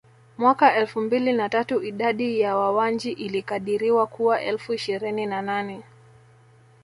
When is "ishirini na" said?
4.73-5.41